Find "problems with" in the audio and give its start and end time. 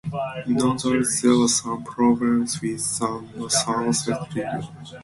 1.83-2.79